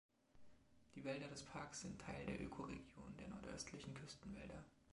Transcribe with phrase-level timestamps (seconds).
[0.95, 4.63] Die Wälder des Parks sind Teil der Ökoregion der nordöstlichen Küstenwälder.